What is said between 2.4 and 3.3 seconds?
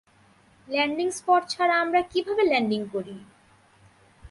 Landing করি?